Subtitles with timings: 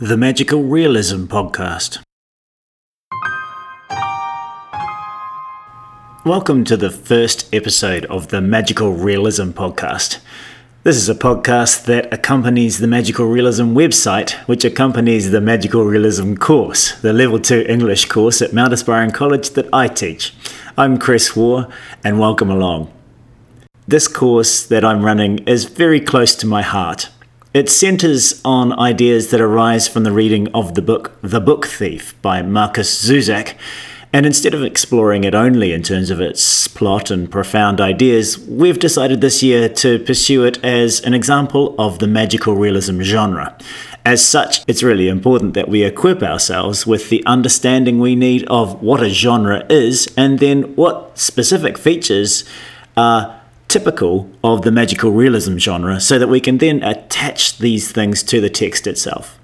[0.00, 2.02] The Magical Realism Podcast.
[6.26, 10.18] Welcome to the first episode of the Magical Realism Podcast.
[10.82, 16.34] This is a podcast that accompanies the Magical Realism website, which accompanies the Magical Realism
[16.34, 20.34] course, the Level 2 English course at Mount Aspiring College that I teach.
[20.76, 21.70] I'm Chris Waugh,
[22.02, 22.92] and welcome along.
[23.86, 27.10] This course that I'm running is very close to my heart.
[27.54, 32.20] It centers on ideas that arise from the reading of the book The Book Thief
[32.20, 33.54] by Markus Zusak.
[34.12, 38.80] And instead of exploring it only in terms of its plot and profound ideas, we've
[38.80, 43.56] decided this year to pursue it as an example of the magical realism genre.
[44.04, 48.82] As such, it's really important that we equip ourselves with the understanding we need of
[48.82, 52.44] what a genre is and then what specific features
[52.96, 53.40] are
[53.74, 58.40] typical of the magical realism genre so that we can then attach these things to
[58.40, 59.36] the text itself.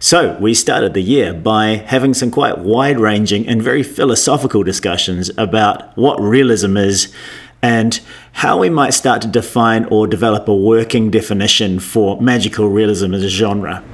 [0.00, 5.30] So, we started the year by having some quite wide ranging and very philosophical discussions
[5.38, 7.14] about what realism is
[7.62, 8.00] and
[8.32, 13.22] how we might start to define or develop a working definition for magical realism as
[13.22, 13.84] a genre.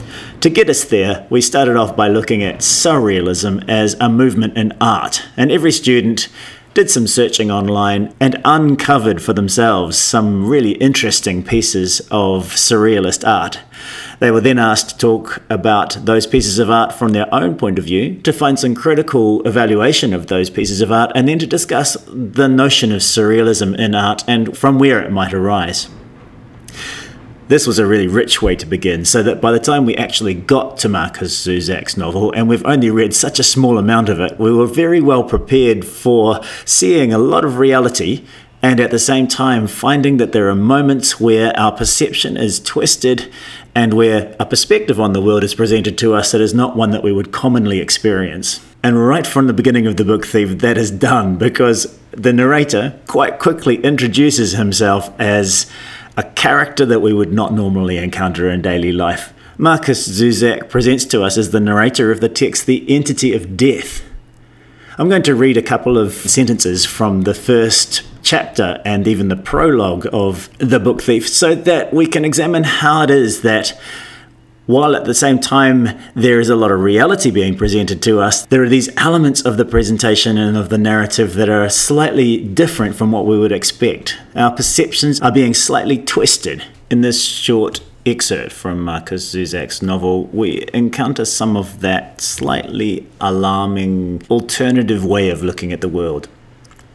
[0.40, 4.72] To get us there, we started off by looking at surrealism as a movement in
[4.80, 6.28] art, and every student
[6.74, 13.60] did some searching online, and uncovered for themselves some really interesting pieces of surrealist art.
[14.20, 17.78] They were then asked to talk about those pieces of art from their own point
[17.78, 21.46] of view, to find some critical evaluation of those pieces of art, and then to
[21.46, 25.88] discuss the notion of surrealism in art and from where it might arise
[27.48, 30.34] this was a really rich way to begin, so that by the time we actually
[30.34, 34.38] got to Markus Zusak's novel, and we've only read such a small amount of it,
[34.38, 38.24] we were very well prepared for seeing a lot of reality
[38.62, 43.30] and at the same time finding that there are moments where our perception is twisted
[43.74, 46.90] and where a perspective on the world is presented to us that is not one
[46.92, 48.64] that we would commonly experience.
[48.84, 52.98] And right from the beginning of the book Thief, that is done because the narrator
[53.08, 55.70] quite quickly introduces himself as
[56.16, 59.32] a character that we would not normally encounter in daily life.
[59.58, 64.02] Markus Zusak presents to us as the narrator of the text the entity of death.
[64.98, 69.36] I'm going to read a couple of sentences from the first chapter and even the
[69.36, 73.78] prologue of the book Thief so that we can examine how it is that
[74.66, 78.46] while at the same time there is a lot of reality being presented to us,
[78.46, 82.94] there are these elements of the presentation and of the narrative that are slightly different
[82.94, 84.16] from what we would expect.
[84.34, 86.64] Our perceptions are being slightly twisted.
[86.90, 94.22] In this short excerpt from Markus Zusak's novel, we encounter some of that slightly alarming
[94.30, 96.28] alternative way of looking at the world.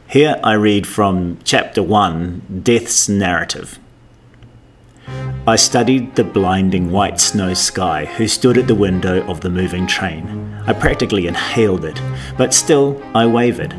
[0.10, 3.80] Here I read from chapter 1 Death's Narrative.
[5.50, 9.88] I studied the blinding white snow sky who stood at the window of the moving
[9.88, 10.54] train.
[10.68, 12.02] I practically inhaled it,
[12.38, 13.74] but still I wavered.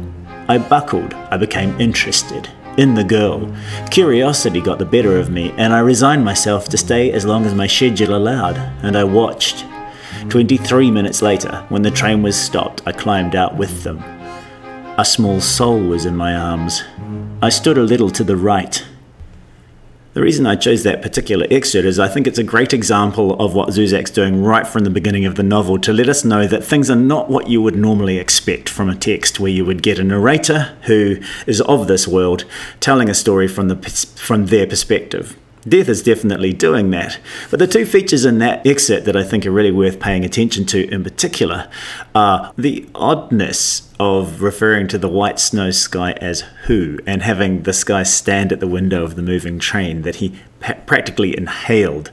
[0.49, 2.49] I buckled, I became interested.
[2.79, 3.55] In the girl.
[3.91, 7.55] Curiosity got the better of me, and I resigned myself to stay as long as
[7.55, 9.67] my schedule allowed, and I watched.
[10.31, 13.99] 23 minutes later, when the train was stopped, I climbed out with them.
[14.97, 16.83] A small soul was in my arms.
[17.43, 18.83] I stood a little to the right,
[20.19, 23.55] the reason I chose that particular excerpt is I think it's a great example of
[23.55, 26.65] what Zusak's doing right from the beginning of the novel to let us know that
[26.65, 30.01] things are not what you would normally expect from a text, where you would get
[30.01, 32.45] a narrator who is of this world
[32.81, 33.77] telling a story from, the,
[34.17, 35.39] from their perspective.
[35.69, 37.19] Death is definitely doing that.
[37.51, 40.65] But the two features in that excerpt that I think are really worth paying attention
[40.67, 41.69] to in particular
[42.15, 47.73] are the oddness of referring to the white snow sky as who and having the
[47.73, 52.11] sky stand at the window of the moving train that he pa- practically inhaled.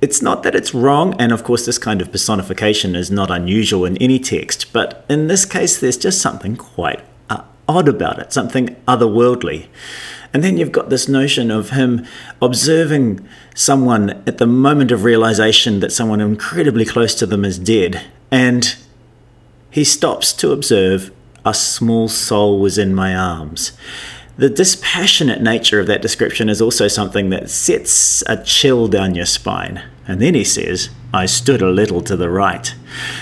[0.00, 3.84] It's not that it's wrong, and of course, this kind of personification is not unusual
[3.84, 7.04] in any text, but in this case, there's just something quite
[7.70, 9.68] odd about it, something otherworldly.
[10.32, 12.06] And then you've got this notion of him
[12.42, 18.02] observing someone at the moment of realization that someone incredibly close to them is dead.
[18.30, 18.76] And
[19.70, 21.10] he stops to observe
[21.44, 23.72] a small soul was in my arms.
[24.36, 29.26] The dispassionate nature of that description is also something that sets a chill down your
[29.26, 29.82] spine.
[30.06, 32.74] And then he says, I stood a little to the right.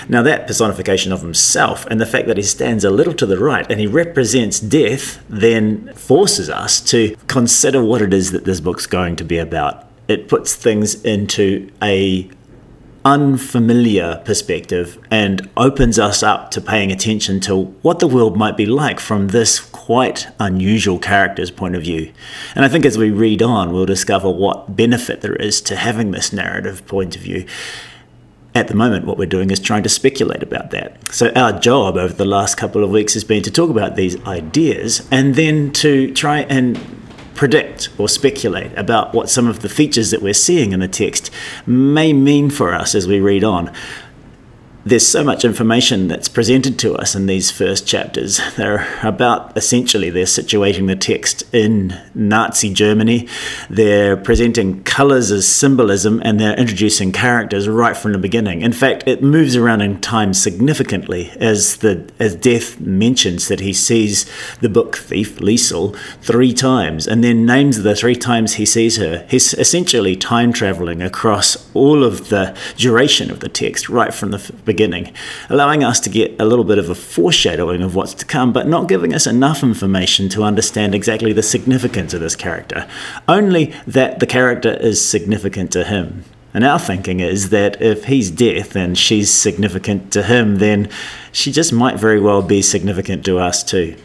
[0.07, 3.37] Now, that personification of himself and the fact that he stands a little to the
[3.39, 8.59] right and he represents death then forces us to consider what it is that this
[8.59, 9.87] book's going to be about.
[10.07, 12.29] It puts things into a
[13.05, 18.65] unfamiliar perspective and opens us up to paying attention to what the world might be
[18.65, 22.11] like from this quite unusual character's point of view.
[22.55, 26.11] And I think as we read on, we'll discover what benefit there is to having
[26.11, 27.45] this narrative point of view
[28.55, 30.97] at the moment, what we're doing is trying to speculate about that.
[31.13, 34.21] So, our job over the last couple of weeks has been to talk about these
[34.25, 36.77] ideas and then to try and
[37.39, 41.31] predict or speculate about what some of the features that we're seeing in the text
[41.65, 43.71] may mean for us as we read on
[44.85, 48.39] there's so much information that's presented to us in these first chapters.
[48.57, 53.27] They're about essentially they're situating the text in Nazi Germany.
[53.69, 58.61] They're presenting colors as symbolism and they're introducing characters right from the beginning.
[58.61, 63.73] In fact, it moves around in time significantly as the as Death mentions that he
[63.73, 64.29] sees
[64.61, 69.25] the book thief Liesel three times and then names the three times he sees her.
[69.29, 74.39] He's essentially time traveling across all of the duration of the text right from the
[74.73, 75.11] beginning,
[75.49, 78.67] allowing us to get a little bit of a foreshadowing of what's to come, but
[78.67, 82.87] not giving us enough information to understand exactly the significance of this character.
[83.27, 86.23] Only that the character is significant to him.
[86.53, 90.89] And our thinking is that if he's death and she's significant to him, then
[91.31, 93.95] she just might very well be significant to us too.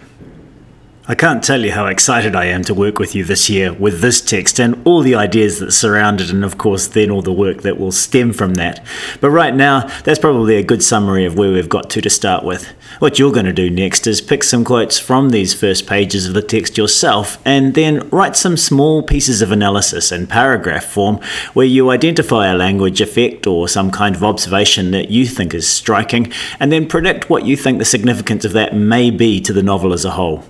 [1.06, 4.00] I can't tell you how excited I am to work with you this year with
[4.00, 7.30] this text and all the ideas that surround it, and of course, then all the
[7.30, 8.82] work that will stem from that.
[9.20, 12.42] But right now, that's probably a good summary of where we've got to to start
[12.42, 12.72] with.
[13.00, 16.32] What you're going to do next is pick some quotes from these first pages of
[16.32, 21.20] the text yourself and then write some small pieces of analysis in paragraph form
[21.52, 25.68] where you identify a language effect or some kind of observation that you think is
[25.68, 29.62] striking and then predict what you think the significance of that may be to the
[29.62, 30.42] novel as a whole.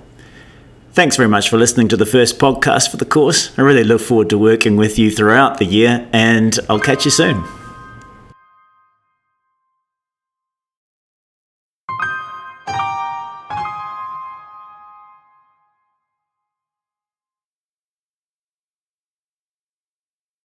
[0.94, 3.50] Thanks very much for listening to the first podcast for the course.
[3.58, 7.10] I really look forward to working with you throughout the year, and I'll catch you
[7.10, 7.42] soon.